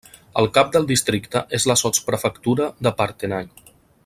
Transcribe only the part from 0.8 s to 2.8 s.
districte és la sotsprefectura